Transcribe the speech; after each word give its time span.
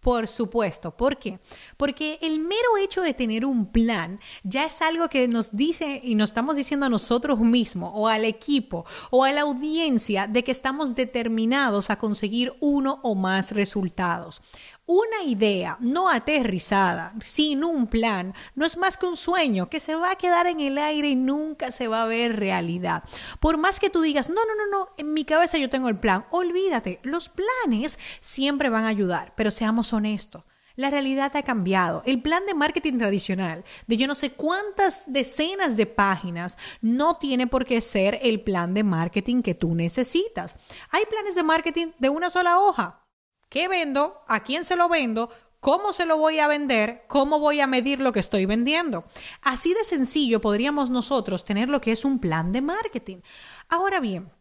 Por 0.00 0.28
supuesto. 0.28 0.96
¿Por 0.96 1.18
qué? 1.18 1.40
Porque 1.76 2.18
el 2.22 2.38
mero 2.38 2.78
hecho 2.82 3.02
de 3.02 3.12
tener 3.12 3.44
un 3.44 3.66
plan 3.66 4.18
ya 4.42 4.64
es 4.64 4.80
algo 4.80 5.08
que 5.08 5.28
nos 5.28 5.54
dice 5.54 6.00
y 6.02 6.14
nos 6.14 6.30
estamos 6.30 6.56
diciendo 6.56 6.86
a 6.86 6.88
nosotros 6.88 7.38
mismos 7.40 7.92
o 7.94 8.08
al 8.08 8.24
equipo 8.24 8.86
o 9.10 9.24
a 9.24 9.32
la 9.32 9.42
audiencia 9.42 10.26
de 10.26 10.42
que 10.42 10.52
estamos 10.52 10.94
determinados 10.94 11.90
a 11.90 11.98
conseguir 11.98 12.54
uno 12.60 13.00
o 13.02 13.14
más 13.14 13.52
resultados. 13.52 14.40
Una 14.92 15.22
idea 15.22 15.76
no 15.78 16.10
aterrizada, 16.10 17.14
sin 17.20 17.62
un 17.62 17.86
plan, 17.86 18.34
no 18.56 18.66
es 18.66 18.76
más 18.76 18.98
que 18.98 19.06
un 19.06 19.16
sueño 19.16 19.70
que 19.70 19.78
se 19.78 19.94
va 19.94 20.10
a 20.10 20.16
quedar 20.16 20.48
en 20.48 20.58
el 20.58 20.78
aire 20.78 21.10
y 21.10 21.14
nunca 21.14 21.70
se 21.70 21.86
va 21.86 22.02
a 22.02 22.06
ver 22.06 22.40
realidad. 22.40 23.04
Por 23.38 23.56
más 23.56 23.78
que 23.78 23.88
tú 23.88 24.00
digas, 24.00 24.28
no, 24.28 24.44
no, 24.44 24.56
no, 24.56 24.66
no, 24.68 24.88
en 24.96 25.12
mi 25.12 25.24
cabeza 25.24 25.58
yo 25.58 25.70
tengo 25.70 25.88
el 25.88 26.00
plan, 26.00 26.24
olvídate, 26.30 26.98
los 27.04 27.28
planes 27.28 28.00
siempre 28.18 28.68
van 28.68 28.84
a 28.84 28.88
ayudar, 28.88 29.32
pero 29.36 29.52
seamos 29.52 29.92
honestos. 29.92 30.42
La 30.74 30.90
realidad 30.90 31.36
ha 31.36 31.44
cambiado. 31.44 32.02
El 32.04 32.20
plan 32.20 32.44
de 32.46 32.54
marketing 32.54 32.98
tradicional 32.98 33.62
de 33.86 33.96
yo 33.96 34.08
no 34.08 34.16
sé 34.16 34.32
cuántas 34.32 35.04
decenas 35.06 35.76
de 35.76 35.86
páginas 35.86 36.58
no 36.80 37.16
tiene 37.16 37.46
por 37.46 37.64
qué 37.64 37.80
ser 37.80 38.18
el 38.22 38.40
plan 38.40 38.74
de 38.74 38.82
marketing 38.82 39.42
que 39.42 39.54
tú 39.54 39.72
necesitas. 39.72 40.56
Hay 40.90 41.04
planes 41.08 41.36
de 41.36 41.44
marketing 41.44 41.92
de 42.00 42.08
una 42.08 42.28
sola 42.28 42.58
hoja 42.58 43.00
qué 43.50 43.68
vendo, 43.68 44.22
a 44.26 44.40
quién 44.40 44.64
se 44.64 44.76
lo 44.76 44.88
vendo, 44.88 45.28
cómo 45.60 45.92
se 45.92 46.06
lo 46.06 46.16
voy 46.16 46.38
a 46.38 46.48
vender, 46.48 47.04
cómo 47.06 47.38
voy 47.38 47.60
a 47.60 47.66
medir 47.66 48.00
lo 48.00 48.12
que 48.12 48.20
estoy 48.20 48.46
vendiendo. 48.46 49.04
Así 49.42 49.74
de 49.74 49.84
sencillo 49.84 50.40
podríamos 50.40 50.88
nosotros 50.88 51.44
tener 51.44 51.68
lo 51.68 51.82
que 51.82 51.92
es 51.92 52.06
un 52.06 52.18
plan 52.18 52.52
de 52.52 52.62
marketing. 52.62 53.18
Ahora 53.68 54.00
bien, 54.00 54.32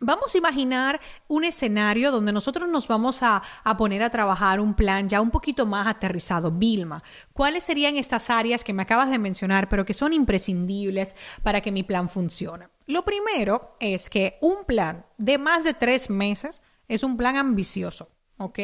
Vamos 0.00 0.32
a 0.32 0.38
imaginar 0.38 1.00
un 1.26 1.42
escenario 1.42 2.12
donde 2.12 2.32
nosotros 2.32 2.68
nos 2.68 2.86
vamos 2.86 3.20
a, 3.24 3.42
poner 3.76 4.04
a 4.04 4.10
trabajar 4.10 4.60
un 4.60 4.74
plan 4.74 5.08
ya 5.08 5.20
un 5.20 5.30
poquito 5.30 5.66
más 5.66 5.88
aterrizado. 5.88 6.52
Vilma, 6.52 7.02
¿cuáles 7.32 7.64
serían 7.64 7.96
estas 7.96 8.30
áreas 8.30 8.62
que 8.62 8.72
me 8.72 8.82
acabas 8.82 9.10
de 9.10 9.18
mencionar, 9.18 9.68
pero 9.68 9.84
que 9.84 9.94
son 9.94 10.12
imprescindibles 10.12 11.16
para 11.42 11.60
que 11.60 11.72
mi 11.72 11.82
plan 11.82 12.08
funcione? 12.08 12.68
Lo 12.86 13.04
primero 13.04 13.76
es 13.80 14.08
que 14.08 14.38
un 14.40 14.64
plan 14.64 15.04
de 15.16 15.36
más 15.36 15.64
de 15.64 15.74
tres 15.74 16.10
meses 16.10 16.62
es 16.86 17.02
un 17.02 17.16
plan 17.16 17.36
ambicioso. 17.36 18.08
¿Ok? 18.38 18.58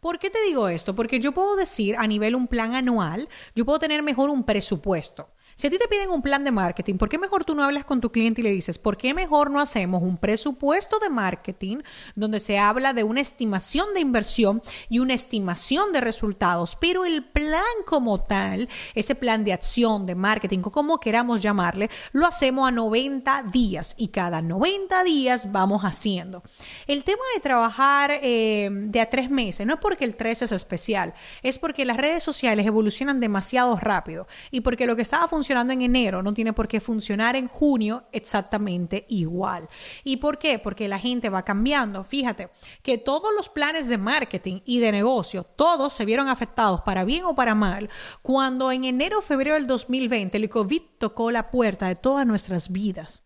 ¿Por 0.00 0.18
qué 0.18 0.30
te 0.30 0.42
digo 0.42 0.68
esto? 0.68 0.94
Porque 0.94 1.20
yo 1.20 1.32
puedo 1.32 1.56
decir 1.56 1.96
a 1.98 2.06
nivel 2.06 2.34
un 2.34 2.48
plan 2.48 2.74
anual, 2.74 3.28
yo 3.54 3.64
puedo 3.64 3.78
tener 3.78 4.02
mejor 4.02 4.30
un 4.30 4.44
presupuesto. 4.44 5.30
Si 5.58 5.68
a 5.68 5.70
ti 5.70 5.78
te 5.78 5.88
piden 5.88 6.10
un 6.10 6.20
plan 6.20 6.44
de 6.44 6.50
marketing, 6.50 6.96
¿por 6.98 7.08
qué 7.08 7.16
mejor 7.16 7.44
tú 7.44 7.54
no 7.54 7.64
hablas 7.64 7.86
con 7.86 8.02
tu 8.02 8.12
cliente 8.12 8.42
y 8.42 8.44
le 8.44 8.50
dices, 8.50 8.78
¿por 8.78 8.98
qué 8.98 9.14
mejor 9.14 9.50
no 9.50 9.58
hacemos 9.58 10.02
un 10.02 10.18
presupuesto 10.18 10.98
de 10.98 11.08
marketing 11.08 11.78
donde 12.14 12.40
se 12.40 12.58
habla 12.58 12.92
de 12.92 13.04
una 13.04 13.22
estimación 13.22 13.94
de 13.94 14.00
inversión 14.00 14.62
y 14.90 14.98
una 14.98 15.14
estimación 15.14 15.92
de 15.94 16.02
resultados? 16.02 16.76
Pero 16.78 17.06
el 17.06 17.24
plan 17.24 17.62
como 17.86 18.20
tal, 18.20 18.68
ese 18.94 19.14
plan 19.14 19.44
de 19.44 19.54
acción, 19.54 20.04
de 20.04 20.14
marketing, 20.14 20.58
o 20.62 20.70
como 20.70 21.00
queramos 21.00 21.40
llamarle, 21.40 21.88
lo 22.12 22.26
hacemos 22.26 22.68
a 22.68 22.70
90 22.70 23.44
días 23.50 23.94
y 23.96 24.08
cada 24.08 24.42
90 24.42 25.04
días 25.04 25.52
vamos 25.52 25.84
haciendo. 25.84 26.42
El 26.86 27.02
tema 27.02 27.22
de 27.34 27.40
trabajar 27.40 28.10
eh, 28.12 28.68
de 28.70 29.00
a 29.00 29.08
tres 29.08 29.30
meses 29.30 29.66
no 29.66 29.72
es 29.72 29.80
porque 29.80 30.04
el 30.04 30.16
3 30.16 30.42
es 30.42 30.52
especial, 30.52 31.14
es 31.42 31.58
porque 31.58 31.86
las 31.86 31.96
redes 31.96 32.22
sociales 32.22 32.66
evolucionan 32.66 33.20
demasiado 33.20 33.74
rápido 33.76 34.26
y 34.50 34.60
porque 34.60 34.84
lo 34.84 34.96
que 34.96 35.00
estaba 35.00 35.26
funcionando 35.26 35.45
funcionando 35.46 35.72
en 35.72 35.82
enero 35.82 36.24
no 36.24 36.34
tiene 36.34 36.52
por 36.52 36.66
qué 36.66 36.80
funcionar 36.80 37.36
en 37.36 37.46
junio 37.46 38.02
exactamente 38.10 39.06
igual. 39.08 39.68
¿Y 40.02 40.16
por 40.16 40.38
qué? 40.38 40.58
Porque 40.58 40.88
la 40.88 40.98
gente 40.98 41.28
va 41.28 41.44
cambiando. 41.44 42.02
Fíjate 42.02 42.50
que 42.82 42.98
todos 42.98 43.32
los 43.36 43.48
planes 43.48 43.86
de 43.86 43.96
marketing 43.96 44.60
y 44.64 44.80
de 44.80 44.90
negocio, 44.90 45.44
todos 45.44 45.92
se 45.92 46.04
vieron 46.04 46.28
afectados 46.28 46.80
para 46.80 47.04
bien 47.04 47.24
o 47.24 47.36
para 47.36 47.54
mal 47.54 47.88
cuando 48.22 48.72
en 48.72 48.84
enero 48.84 49.20
o 49.20 49.22
febrero 49.22 49.54
del 49.54 49.68
2020 49.68 50.36
el 50.36 50.48
COVID 50.48 50.82
tocó 50.98 51.30
la 51.30 51.52
puerta 51.52 51.86
de 51.86 51.94
todas 51.94 52.26
nuestras 52.26 52.72
vidas 52.72 53.22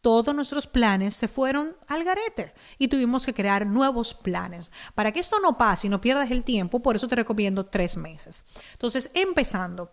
todos 0.00 0.34
nuestros 0.34 0.66
planes 0.66 1.14
se 1.14 1.28
fueron 1.28 1.76
al 1.86 2.04
garete 2.04 2.54
y 2.78 2.88
tuvimos 2.88 3.26
que 3.26 3.34
crear 3.34 3.66
nuevos 3.66 4.14
planes. 4.14 4.70
Para 4.94 5.12
que 5.12 5.20
esto 5.20 5.40
no 5.40 5.58
pase 5.58 5.86
y 5.86 5.90
no 5.90 6.00
pierdas 6.00 6.30
el 6.30 6.42
tiempo, 6.42 6.80
por 6.80 6.96
eso 6.96 7.06
te 7.06 7.16
recomiendo 7.16 7.66
tres 7.66 7.98
meses. 7.98 8.44
Entonces, 8.72 9.10
empezando, 9.12 9.92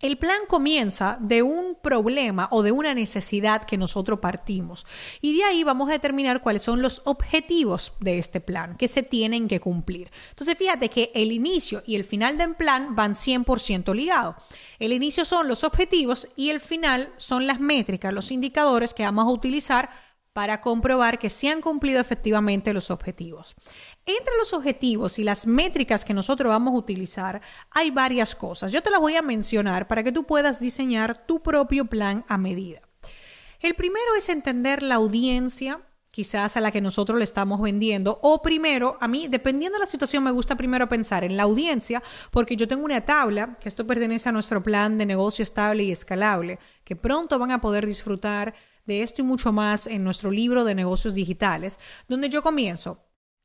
el 0.00 0.16
plan 0.16 0.38
comienza 0.48 1.18
de 1.20 1.42
un 1.42 1.76
problema 1.80 2.48
o 2.50 2.62
de 2.62 2.72
una 2.72 2.94
necesidad 2.94 3.64
que 3.64 3.76
nosotros 3.76 4.18
partimos 4.18 4.86
y 5.20 5.36
de 5.36 5.44
ahí 5.44 5.62
vamos 5.62 5.88
a 5.88 5.92
determinar 5.92 6.40
cuáles 6.40 6.62
son 6.62 6.80
los 6.80 7.02
objetivos 7.04 7.92
de 8.00 8.18
este 8.18 8.40
plan 8.40 8.76
que 8.76 8.88
se 8.88 9.02
tienen 9.02 9.46
que 9.46 9.60
cumplir. 9.60 10.10
Entonces 10.30 10.56
fíjate 10.56 10.88
que 10.88 11.12
el 11.14 11.32
inicio 11.32 11.82
y 11.86 11.96
el 11.96 12.04
final 12.04 12.38
del 12.38 12.56
plan 12.56 12.96
van 12.96 13.12
100% 13.12 13.94
ligados. 13.94 14.36
El 14.78 14.92
inicio 14.92 15.24
son 15.24 15.48
los 15.48 15.64
objetivos 15.64 16.28
y 16.34 16.48
el 16.48 16.60
final 16.60 17.12
son 17.18 17.46
las 17.46 17.60
métricas, 17.60 18.14
los 18.14 18.30
indicadores 18.30 18.94
que 18.94 19.04
vamos 19.04 19.26
a 19.26 19.30
utilizar 19.30 19.90
para 20.32 20.60
comprobar 20.60 21.18
que 21.18 21.30
se 21.30 21.48
han 21.48 21.60
cumplido 21.60 22.00
efectivamente 22.00 22.72
los 22.72 22.90
objetivos. 22.90 23.54
Entre 24.06 24.32
los 24.38 24.52
objetivos 24.52 25.18
y 25.18 25.24
las 25.24 25.46
métricas 25.46 26.04
que 26.04 26.14
nosotros 26.14 26.50
vamos 26.50 26.74
a 26.74 26.78
utilizar 26.78 27.40
hay 27.70 27.90
varias 27.90 28.34
cosas. 28.34 28.70
Yo 28.72 28.82
te 28.82 28.90
las 28.90 29.00
voy 29.00 29.16
a 29.16 29.22
mencionar 29.22 29.88
para 29.88 30.02
que 30.02 30.12
tú 30.12 30.24
puedas 30.24 30.60
diseñar 30.60 31.26
tu 31.26 31.42
propio 31.42 31.86
plan 31.86 32.24
a 32.28 32.38
medida. 32.38 32.80
El 33.60 33.74
primero 33.74 34.14
es 34.16 34.28
entender 34.28 34.82
la 34.82 34.94
audiencia 34.94 35.80
quizás 36.10 36.56
a 36.56 36.60
la 36.60 36.72
que 36.72 36.80
nosotros 36.80 37.18
le 37.18 37.24
estamos 37.24 37.60
vendiendo. 37.60 38.18
O 38.22 38.42
primero, 38.42 38.98
a 39.00 39.08
mí, 39.08 39.28
dependiendo 39.28 39.78
de 39.78 39.84
la 39.84 39.90
situación, 39.90 40.24
me 40.24 40.30
gusta 40.30 40.56
primero 40.56 40.88
pensar 40.88 41.24
en 41.24 41.36
la 41.36 41.44
audiencia, 41.44 42.02
porque 42.30 42.56
yo 42.56 42.66
tengo 42.66 42.84
una 42.84 43.04
tabla, 43.04 43.56
que 43.60 43.68
esto 43.68 43.86
pertenece 43.86 44.28
a 44.28 44.32
nuestro 44.32 44.62
plan 44.62 44.98
de 44.98 45.06
negocio 45.06 45.42
estable 45.42 45.84
y 45.84 45.92
escalable, 45.92 46.58
que 46.84 46.96
pronto 46.96 47.38
van 47.38 47.52
a 47.52 47.60
poder 47.60 47.86
disfrutar 47.86 48.54
de 48.90 49.02
esto 49.02 49.22
y 49.22 49.24
mucho 49.24 49.52
más 49.52 49.86
en 49.86 50.02
nuestro 50.02 50.32
libro 50.32 50.64
de 50.64 50.74
negocios 50.74 51.14
digitales, 51.14 51.78
donde 52.08 52.28
yo 52.28 52.42
comienzo. 52.42 52.98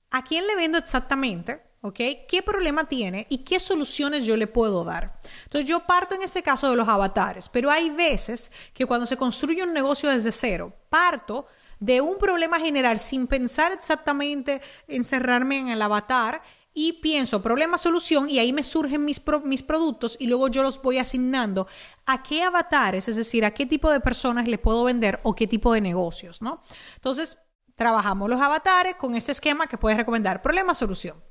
¿A 0.10 0.24
quién 0.24 0.48
le 0.48 0.56
vendo 0.56 0.80
exactamente? 0.80 1.62
¿Ok? 1.82 2.00
¿Qué 2.28 2.42
problema 2.44 2.88
tiene 2.88 3.28
y 3.30 3.40
qué 3.40 3.60
soluciones 3.60 4.26
yo 4.26 4.36
le 4.36 4.48
puedo 4.48 4.84
dar? 4.84 5.20
Entonces 5.44 5.70
yo 5.70 5.82
parto 5.82 6.16
en 6.16 6.24
este 6.24 6.42
caso 6.42 6.68
de 6.68 6.76
los 6.76 6.88
avatares, 6.88 7.48
pero 7.48 7.70
hay 7.70 7.92
veces 7.92 8.52
que 8.74 8.88
cuando 8.88 9.06
se 9.06 9.18
construye 9.18 9.62
un 9.64 9.72
negocio 9.72 10.10
desde 10.10 10.32
cero, 10.32 10.74
parto 10.90 11.46
de 11.80 12.02
un 12.02 12.18
problema 12.18 12.60
general 12.60 12.98
sin 12.98 13.28
pensar 13.28 13.72
exactamente 13.72 14.62
encerrarme 14.88 15.60
en 15.60 15.68
el 15.68 15.82
avatar 15.82 16.42
y 16.78 16.94
pienso 16.94 17.42
problema, 17.42 17.78
solución 17.78 18.30
y 18.30 18.38
ahí 18.38 18.52
me 18.52 18.62
surgen 18.62 19.06
mis, 19.06 19.22
mis 19.46 19.64
productos 19.64 20.18
y 20.20 20.28
luego 20.28 20.50
yo 20.50 20.62
los 20.62 20.80
voy 20.82 21.00
asignando 21.00 21.68
a 22.06 22.22
qué 22.22 22.44
avatares, 22.44 23.08
es 23.08 23.16
decir, 23.16 23.46
a 23.46 23.52
qué 23.52 23.66
tipo 23.66 23.90
de 23.90 24.02
personas 24.02 24.48
le 24.48 24.58
puedo 24.58 24.84
vender 24.84 25.22
o 25.24 25.34
qué 25.34 25.48
tipo 25.48 25.72
de 25.72 25.80
negocios, 25.80 26.42
¿no? 26.42 26.62
Entonces, 26.96 27.40
trabajamos 27.76 28.30
los 28.30 28.42
avatares 28.42 28.98
con 28.98 29.16
este 29.16 29.32
esquema 29.32 29.68
que 29.68 29.78
puedes 29.78 29.98
recomendar, 29.98 30.42
problema, 30.42 30.74
solución. 30.74 31.24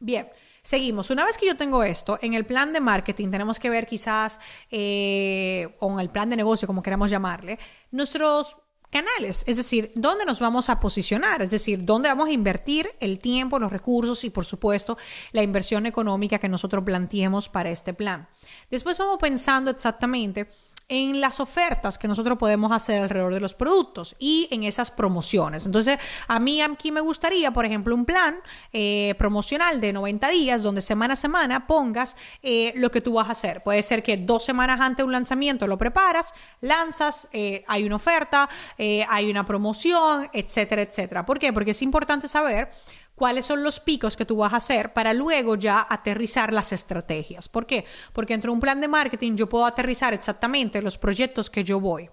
Bien, 0.00 0.28
seguimos. 0.62 1.08
Una 1.08 1.24
vez 1.24 1.38
que 1.38 1.46
yo 1.46 1.56
tengo 1.56 1.82
esto, 1.82 2.18
en 2.20 2.34
el 2.34 2.44
plan 2.44 2.74
de 2.74 2.80
marketing 2.80 3.30
tenemos 3.30 3.58
que 3.58 3.70
ver 3.70 3.86
quizás, 3.86 4.38
eh, 4.70 5.76
o 5.80 5.92
en 5.92 6.00
el 6.00 6.10
plan 6.10 6.28
de 6.28 6.36
negocio, 6.36 6.66
como 6.66 6.82
queramos 6.82 7.10
llamarle, 7.10 7.58
nuestros 7.90 8.58
canales, 8.94 9.42
es 9.48 9.56
decir, 9.56 9.90
dónde 9.96 10.24
nos 10.24 10.38
vamos 10.38 10.70
a 10.70 10.78
posicionar, 10.78 11.42
es 11.42 11.50
decir, 11.50 11.84
dónde 11.84 12.08
vamos 12.08 12.28
a 12.28 12.32
invertir 12.32 12.90
el 13.00 13.18
tiempo, 13.18 13.58
los 13.58 13.72
recursos 13.72 14.22
y, 14.22 14.30
por 14.30 14.44
supuesto, 14.44 14.96
la 15.32 15.42
inversión 15.42 15.84
económica 15.86 16.38
que 16.38 16.48
nosotros 16.48 16.84
planteemos 16.84 17.48
para 17.48 17.72
este 17.72 17.92
plan. 17.92 18.28
Después 18.70 18.96
vamos 18.96 19.18
pensando 19.20 19.72
exactamente 19.72 20.46
en 20.88 21.20
las 21.20 21.40
ofertas 21.40 21.98
que 21.98 22.08
nosotros 22.08 22.38
podemos 22.38 22.70
hacer 22.72 23.02
alrededor 23.02 23.32
de 23.32 23.40
los 23.40 23.54
productos 23.54 24.14
y 24.18 24.48
en 24.50 24.64
esas 24.64 24.90
promociones. 24.90 25.66
Entonces, 25.66 25.98
a 26.28 26.38
mí 26.38 26.60
aquí 26.60 26.92
me 26.92 27.00
gustaría, 27.00 27.52
por 27.52 27.64
ejemplo, 27.64 27.94
un 27.94 28.04
plan 28.04 28.36
eh, 28.72 29.14
promocional 29.18 29.80
de 29.80 29.92
90 29.92 30.28
días 30.28 30.62
donde 30.62 30.80
semana 30.80 31.14
a 31.14 31.16
semana 31.16 31.66
pongas 31.66 32.16
eh, 32.42 32.72
lo 32.76 32.90
que 32.90 33.00
tú 33.00 33.14
vas 33.14 33.28
a 33.28 33.32
hacer. 33.32 33.62
Puede 33.62 33.82
ser 33.82 34.02
que 34.02 34.16
dos 34.16 34.44
semanas 34.44 34.80
antes 34.80 34.98
de 34.98 35.04
un 35.04 35.12
lanzamiento 35.12 35.66
lo 35.66 35.78
preparas, 35.78 36.34
lanzas, 36.60 37.28
eh, 37.32 37.64
hay 37.66 37.84
una 37.84 37.96
oferta, 37.96 38.48
hay 38.76 39.30
una 39.30 39.46
promoción, 39.46 40.28
etcétera, 40.32 40.82
etcétera. 40.82 41.24
¿Por 41.24 41.38
qué? 41.38 41.52
Porque 41.52 41.70
es 41.70 41.82
importante 41.82 42.28
saber 42.28 42.70
cuáles 43.14 43.46
son 43.46 43.62
los 43.62 43.80
picos 43.80 44.16
que 44.16 44.24
tú 44.24 44.36
vas 44.36 44.52
a 44.52 44.56
hacer 44.56 44.92
para 44.92 45.12
luego 45.12 45.54
ya 45.56 45.86
aterrizar 45.88 46.52
las 46.52 46.72
estrategias. 46.72 47.48
¿Por 47.48 47.66
qué? 47.66 47.84
Porque 48.12 48.34
entre 48.34 48.50
un 48.50 48.60
plan 48.60 48.80
de 48.80 48.88
marketing 48.88 49.36
yo 49.36 49.48
puedo 49.48 49.66
aterrizar 49.66 50.14
exactamente 50.14 50.82
los 50.82 50.98
proyectos 50.98 51.50
que 51.50 51.64
yo 51.64 51.80
voy. 51.80 52.10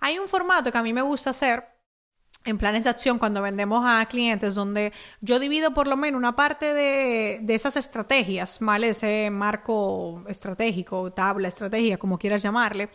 Hay 0.00 0.18
un 0.18 0.28
formato 0.28 0.72
que 0.72 0.78
a 0.78 0.82
mí 0.82 0.92
me 0.92 1.02
gusta 1.02 1.30
hacer 1.30 1.64
en 2.44 2.56
planes 2.56 2.84
de 2.84 2.90
acción 2.90 3.18
cuando 3.18 3.42
vendemos 3.42 3.84
a 3.86 4.04
clientes 4.06 4.54
donde 4.54 4.92
yo 5.20 5.38
divido 5.38 5.74
por 5.74 5.86
lo 5.86 5.96
menos 5.96 6.18
una 6.18 6.36
parte 6.36 6.72
de, 6.72 7.44
esas 7.48 7.76
estrategias, 7.76 8.58
¿vale? 8.60 8.90
Ese 8.90 9.28
marco 9.30 10.24
estratégico, 10.26 11.12
tabla 11.12 11.48
estratégica, 11.48 11.98
como 11.98 12.18
quieras 12.18 12.42
llamarle, 12.42 12.88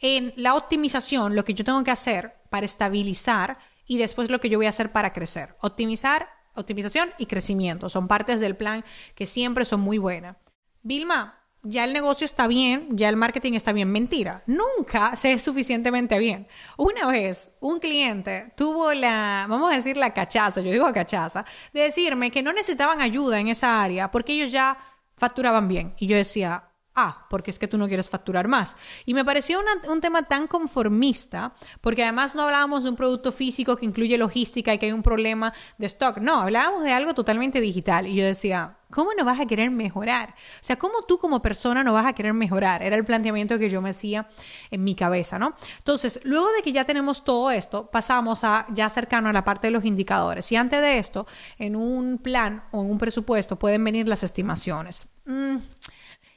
en 0.00 0.32
la 0.36 0.54
optimización, 0.54 1.34
lo 1.34 1.44
que 1.44 1.54
yo 1.54 1.64
tengo 1.64 1.82
que 1.82 1.90
hacer 1.90 2.34
para 2.48 2.64
estabilizar 2.64 3.58
y 3.86 3.98
después 3.98 4.30
lo 4.30 4.40
que 4.40 4.48
yo 4.48 4.58
voy 4.58 4.66
a 4.66 4.70
hacer 4.70 4.92
para 4.92 5.12
crecer. 5.12 5.56
Optimizar, 5.60 6.28
optimización 6.54 7.10
y 7.18 7.26
crecimiento 7.26 7.88
son 7.88 8.08
partes 8.08 8.40
del 8.40 8.56
plan 8.56 8.84
que 9.14 9.26
siempre 9.26 9.64
son 9.64 9.80
muy 9.80 9.98
buenas. 9.98 10.36
Vilma, 10.82 11.42
ya 11.62 11.84
el 11.84 11.92
negocio 11.92 12.24
está 12.24 12.46
bien, 12.46 12.88
ya 12.92 13.08
el 13.08 13.16
marketing 13.16 13.52
está 13.52 13.72
bien. 13.72 13.90
Mentira, 13.90 14.42
nunca 14.46 15.14
se 15.14 15.32
es 15.32 15.42
suficientemente 15.42 16.18
bien. 16.18 16.48
Una 16.76 17.06
vez 17.06 17.52
un 17.60 17.78
cliente 17.78 18.52
tuvo 18.56 18.92
la, 18.92 19.46
vamos 19.48 19.70
a 19.70 19.76
decir 19.76 19.96
la 19.96 20.12
cachaza, 20.12 20.60
yo 20.60 20.72
digo 20.72 20.92
cachaza, 20.92 21.44
de 21.72 21.82
decirme 21.82 22.30
que 22.30 22.42
no 22.42 22.52
necesitaban 22.52 23.00
ayuda 23.00 23.38
en 23.38 23.48
esa 23.48 23.80
área 23.82 24.10
porque 24.10 24.32
ellos 24.32 24.50
ya 24.50 24.76
facturaban 25.16 25.68
bien. 25.68 25.94
Y 25.98 26.06
yo 26.08 26.16
decía, 26.16 26.71
Ah, 26.94 27.26
porque 27.30 27.50
es 27.50 27.58
que 27.58 27.68
tú 27.68 27.78
no 27.78 27.88
quieres 27.88 28.10
facturar 28.10 28.48
más. 28.48 28.76
Y 29.06 29.14
me 29.14 29.24
pareció 29.24 29.60
un 29.88 30.00
tema 30.02 30.24
tan 30.24 30.46
conformista, 30.46 31.54
porque 31.80 32.02
además 32.02 32.34
no 32.34 32.42
hablábamos 32.42 32.84
de 32.84 32.90
un 32.90 32.96
producto 32.96 33.32
físico 33.32 33.76
que 33.76 33.86
incluye 33.86 34.18
logística 34.18 34.74
y 34.74 34.78
que 34.78 34.86
hay 34.86 34.92
un 34.92 35.02
problema 35.02 35.54
de 35.78 35.86
stock. 35.86 36.18
No, 36.18 36.40
hablábamos 36.40 36.82
de 36.82 36.92
algo 36.92 37.14
totalmente 37.14 37.62
digital. 37.62 38.06
Y 38.06 38.16
yo 38.16 38.24
decía, 38.26 38.76
¿cómo 38.90 39.12
no 39.16 39.24
vas 39.24 39.40
a 39.40 39.46
querer 39.46 39.70
mejorar? 39.70 40.34
O 40.60 40.64
sea, 40.64 40.76
¿cómo 40.76 41.02
tú 41.08 41.18
como 41.18 41.40
persona 41.40 41.82
no 41.82 41.94
vas 41.94 42.06
a 42.06 42.12
querer 42.12 42.34
mejorar? 42.34 42.82
Era 42.82 42.96
el 42.96 43.04
planteamiento 43.04 43.58
que 43.58 43.70
yo 43.70 43.80
me 43.80 43.90
hacía 43.90 44.28
en 44.70 44.84
mi 44.84 44.94
cabeza, 44.94 45.38
¿no? 45.38 45.54
Entonces, 45.78 46.20
luego 46.24 46.52
de 46.52 46.62
que 46.62 46.72
ya 46.72 46.84
tenemos 46.84 47.24
todo 47.24 47.50
esto, 47.50 47.90
pasamos 47.90 48.44
a 48.44 48.66
ya 48.68 48.90
cercano 48.90 49.30
a 49.30 49.32
la 49.32 49.44
parte 49.44 49.68
de 49.68 49.70
los 49.70 49.86
indicadores. 49.86 50.52
Y 50.52 50.56
antes 50.56 50.80
de 50.82 50.98
esto, 50.98 51.26
en 51.58 51.74
un 51.74 52.18
plan 52.18 52.64
o 52.70 52.82
en 52.82 52.90
un 52.90 52.98
presupuesto 52.98 53.58
pueden 53.58 53.82
venir 53.82 54.06
las 54.06 54.22
estimaciones. 54.22 55.08
Mm, 55.24 55.56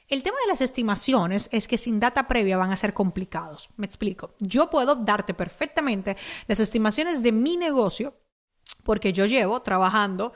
el 0.08 0.22
tema 0.22 0.36
de 0.40 0.48
las 0.48 0.60
estimaciones 0.60 1.48
es 1.52 1.66
que 1.66 1.78
sin 1.78 1.98
data 1.98 2.28
previa 2.28 2.56
van 2.56 2.72
a 2.72 2.76
ser 2.76 2.94
complicados. 2.94 3.68
Me 3.76 3.86
explico. 3.86 4.34
Yo 4.38 4.70
puedo 4.70 4.94
darte 4.94 5.34
perfectamente 5.34 6.16
las 6.46 6.60
estimaciones 6.60 7.22
de 7.22 7.32
mi 7.32 7.56
negocio 7.56 8.14
porque 8.84 9.12
yo 9.12 9.26
llevo 9.26 9.62
trabajando 9.62 10.32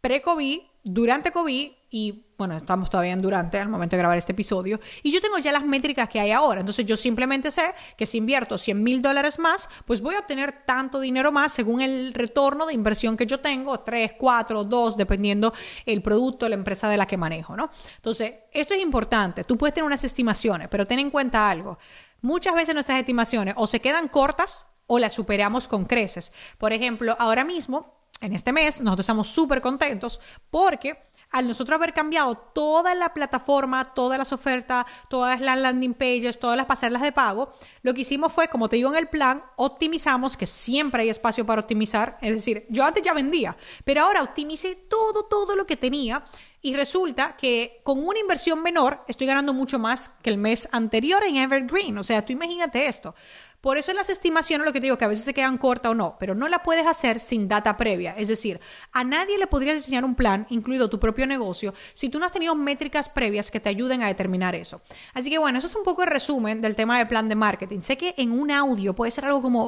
pre-COVID, 0.00 0.60
durante 0.82 1.32
COVID 1.32 1.72
y 1.94 2.24
bueno, 2.36 2.56
estamos 2.56 2.90
todavía 2.90 3.12
en 3.12 3.22
durante 3.22 3.56
al 3.60 3.68
momento 3.68 3.94
de 3.94 3.98
grabar 3.98 4.18
este 4.18 4.32
episodio, 4.32 4.80
y 5.04 5.12
yo 5.12 5.20
tengo 5.20 5.38
ya 5.38 5.52
las 5.52 5.64
métricas 5.64 6.08
que 6.08 6.18
hay 6.18 6.32
ahora. 6.32 6.58
Entonces 6.58 6.84
yo 6.86 6.96
simplemente 6.96 7.52
sé 7.52 7.72
que 7.96 8.04
si 8.04 8.18
invierto 8.18 8.58
100 8.58 8.82
mil 8.82 9.00
dólares 9.00 9.38
más, 9.38 9.68
pues 9.84 10.00
voy 10.00 10.16
a 10.16 10.18
obtener 10.18 10.64
tanto 10.66 10.98
dinero 10.98 11.30
más 11.30 11.52
según 11.52 11.80
el 11.80 12.12
retorno 12.12 12.66
de 12.66 12.74
inversión 12.74 13.16
que 13.16 13.26
yo 13.26 13.38
tengo, 13.38 13.78
3, 13.78 14.14
4, 14.18 14.64
2, 14.64 14.96
dependiendo 14.96 15.54
el 15.86 16.02
producto, 16.02 16.48
la 16.48 16.56
empresa 16.56 16.88
de 16.88 16.96
la 16.96 17.06
que 17.06 17.16
manejo, 17.16 17.56
¿no? 17.56 17.70
Entonces, 17.94 18.32
esto 18.50 18.74
es 18.74 18.82
importante. 18.82 19.44
Tú 19.44 19.56
puedes 19.56 19.72
tener 19.72 19.86
unas 19.86 20.02
estimaciones, 20.02 20.66
pero 20.68 20.88
ten 20.88 20.98
en 20.98 21.10
cuenta 21.10 21.48
algo. 21.48 21.78
Muchas 22.22 22.56
veces 22.56 22.74
nuestras 22.74 22.98
estimaciones 22.98 23.54
o 23.56 23.68
se 23.68 23.78
quedan 23.78 24.08
cortas 24.08 24.66
o 24.88 24.98
las 24.98 25.12
superamos 25.12 25.68
con 25.68 25.84
creces. 25.84 26.32
Por 26.58 26.72
ejemplo, 26.72 27.14
ahora 27.20 27.44
mismo, 27.44 28.00
en 28.20 28.32
este 28.32 28.52
mes, 28.52 28.80
nosotros 28.80 29.04
estamos 29.04 29.28
súper 29.28 29.60
contentos 29.60 30.20
porque 30.50 31.13
al 31.34 31.48
nosotros 31.48 31.74
haber 31.74 31.92
cambiado 31.92 32.36
toda 32.36 32.94
la 32.94 33.12
plataforma, 33.12 33.92
todas 33.92 34.16
las 34.18 34.32
ofertas, 34.32 34.86
todas 35.08 35.40
las 35.40 35.58
landing 35.58 35.92
pages, 35.92 36.38
todas 36.38 36.56
las 36.56 36.66
pasarelas 36.66 37.02
de 37.02 37.10
pago, 37.10 37.52
lo 37.82 37.92
que 37.92 38.02
hicimos 38.02 38.32
fue, 38.32 38.46
como 38.46 38.68
te 38.68 38.76
digo 38.76 38.88
en 38.90 38.96
el 38.96 39.08
plan, 39.08 39.42
optimizamos, 39.56 40.36
que 40.36 40.46
siempre 40.46 41.02
hay 41.02 41.08
espacio 41.08 41.44
para 41.44 41.60
optimizar. 41.60 42.18
Es 42.22 42.30
decir, 42.30 42.66
yo 42.70 42.84
antes 42.84 43.02
ya 43.02 43.12
vendía, 43.12 43.56
pero 43.82 44.02
ahora 44.02 44.22
optimicé 44.22 44.76
todo, 44.76 45.24
todo 45.24 45.56
lo 45.56 45.66
que 45.66 45.76
tenía 45.76 46.24
y 46.64 46.74
resulta 46.74 47.36
que 47.36 47.82
con 47.84 48.02
una 48.02 48.18
inversión 48.18 48.62
menor 48.62 49.04
estoy 49.06 49.26
ganando 49.26 49.52
mucho 49.52 49.78
más 49.78 50.08
que 50.08 50.30
el 50.30 50.38
mes 50.38 50.66
anterior 50.72 51.22
en 51.22 51.36
Evergreen. 51.36 51.98
O 51.98 52.02
sea, 52.02 52.24
tú 52.24 52.32
imagínate 52.32 52.86
esto. 52.86 53.14
Por 53.60 53.76
eso 53.76 53.90
en 53.90 53.98
las 53.98 54.08
estimaciones 54.08 54.66
lo 54.66 54.72
que 54.72 54.80
te 54.80 54.86
digo 54.86 54.96
que 54.96 55.04
a 55.04 55.08
veces 55.08 55.26
se 55.26 55.34
quedan 55.34 55.58
cortas 55.58 55.92
o 55.92 55.94
no, 55.94 56.16
pero 56.18 56.34
no 56.34 56.48
la 56.48 56.62
puedes 56.62 56.86
hacer 56.86 57.20
sin 57.20 57.48
data 57.48 57.76
previa. 57.76 58.14
Es 58.16 58.28
decir, 58.28 58.60
a 58.92 59.04
nadie 59.04 59.36
le 59.36 59.46
podrías 59.46 59.74
diseñar 59.74 60.06
un 60.06 60.14
plan, 60.14 60.46
incluido 60.48 60.88
tu 60.88 60.98
propio 60.98 61.26
negocio, 61.26 61.74
si 61.92 62.08
tú 62.08 62.18
no 62.18 62.24
has 62.24 62.32
tenido 62.32 62.54
métricas 62.54 63.10
previas 63.10 63.50
que 63.50 63.60
te 63.60 63.68
ayuden 63.68 64.02
a 64.02 64.06
determinar 64.06 64.54
eso. 64.54 64.80
Así 65.12 65.28
que 65.28 65.38
bueno, 65.38 65.58
eso 65.58 65.66
es 65.66 65.74
un 65.74 65.84
poco 65.84 66.02
el 66.02 66.08
resumen 66.08 66.62
del 66.62 66.76
tema 66.76 66.96
del 66.96 67.08
plan 67.08 67.28
de 67.28 67.34
marketing. 67.34 67.80
Sé 67.80 67.98
que 67.98 68.14
en 68.16 68.32
un 68.32 68.50
audio 68.50 68.94
puede 68.94 69.10
ser 69.10 69.26
algo 69.26 69.42
como, 69.42 69.66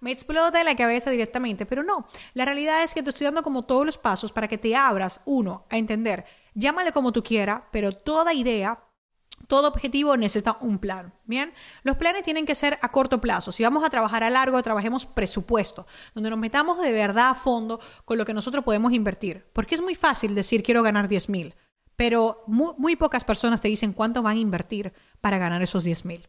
me 0.00 0.12
explota 0.12 0.62
la 0.64 0.76
cabeza 0.76 1.10
directamente, 1.10 1.66
pero 1.66 1.82
no. 1.82 2.06
La 2.34 2.44
realidad 2.44 2.82
es 2.82 2.94
que 2.94 3.02
te 3.02 3.10
estoy 3.10 3.26
dando 3.26 3.42
como 3.42 3.62
todos 3.62 3.86
los 3.86 3.98
pasos 3.98 4.32
para 4.32 4.48
que 4.48 4.58
te 4.58 4.74
abras, 4.76 5.20
uno, 5.24 5.66
a 5.70 5.78
entender, 5.78 6.24
llámale 6.54 6.92
como 6.92 7.12
tú 7.12 7.22
quieras, 7.22 7.62
pero 7.70 7.92
toda 7.92 8.34
idea 8.34 8.78
todo 9.48 9.68
objetivo 9.68 10.16
necesita 10.16 10.56
un 10.60 10.78
plan. 10.78 11.12
Bien, 11.24 11.52
los 11.82 11.96
planes 11.96 12.22
tienen 12.22 12.46
que 12.46 12.54
ser 12.54 12.78
a 12.80 12.90
corto 12.90 13.20
plazo. 13.20 13.52
Si 13.52 13.62
vamos 13.62 13.84
a 13.84 13.90
trabajar 13.90 14.24
a 14.24 14.30
largo, 14.30 14.62
trabajemos 14.62 15.06
presupuesto, 15.06 15.86
donde 16.14 16.30
nos 16.30 16.38
metamos 16.38 16.80
de 16.80 16.92
verdad 16.92 17.30
a 17.30 17.34
fondo 17.34 17.80
con 18.04 18.18
lo 18.18 18.24
que 18.24 18.34
nosotros 18.34 18.64
podemos 18.64 18.92
invertir. 18.92 19.46
Porque 19.52 19.74
es 19.74 19.82
muy 19.82 19.94
fácil 19.94 20.34
decir 20.34 20.62
quiero 20.62 20.82
ganar 20.82 21.08
10 21.08 21.28
mil, 21.28 21.54
pero 21.96 22.44
muy, 22.46 22.96
pocas 22.96 23.24
personas 23.24 23.60
te 23.60 23.68
dicen 23.68 23.92
cuánto 23.92 24.22
van 24.22 24.36
a 24.36 24.40
invertir 24.40 24.92
para 25.20 25.38
ganar 25.38 25.62
esos 25.62 25.84
10 25.84 26.04
mil. 26.04 26.28